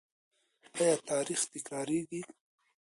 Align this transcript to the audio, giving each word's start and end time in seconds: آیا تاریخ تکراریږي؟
آیا 0.79 0.95
تاریخ 1.09 1.41
تکراریږي؟ 1.53 2.21